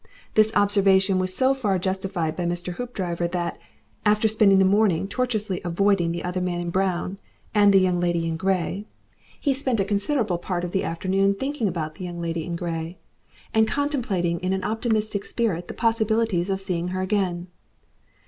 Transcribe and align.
This 0.33 0.51
observation 0.55 1.19
was 1.19 1.31
so 1.31 1.53
far 1.53 1.77
justified 1.77 2.35
by 2.35 2.43
Mr. 2.47 2.73
Hoopdriver 2.73 3.27
that, 3.33 3.61
after 4.03 4.27
spending 4.27 4.57
the 4.57 4.65
morning 4.65 5.07
tortuously 5.07 5.61
avoiding 5.63 6.11
the 6.11 6.23
other 6.23 6.41
man 6.41 6.59
in 6.59 6.71
brown 6.71 7.19
and 7.53 7.71
the 7.71 7.79
Young 7.81 7.99
Lady 7.99 8.25
in 8.27 8.35
Grey, 8.35 8.87
he 9.39 9.53
spent 9.53 9.79
a 9.79 9.85
considerable 9.85 10.39
part 10.39 10.63
of 10.63 10.71
the 10.71 10.83
afternoon 10.83 11.23
in 11.25 11.35
thinking 11.35 11.67
about 11.67 11.93
the 11.93 12.03
Young 12.05 12.19
Lady 12.19 12.45
in 12.45 12.55
Grey, 12.55 12.97
and 13.53 13.67
contemplating 13.67 14.39
in 14.39 14.53
an 14.53 14.63
optimistic 14.63 15.23
spirit 15.23 15.67
the 15.67 15.75
possibilities 15.75 16.49
of 16.49 16.59
seeing 16.61 16.87
her 16.87 17.01
again. 17.01 17.45